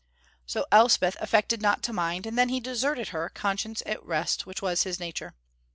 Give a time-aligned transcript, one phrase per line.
[0.47, 4.59] So Elspeth affected not to mind, and then he deserted her, conscience at rest, which
[4.59, 5.35] was his nature.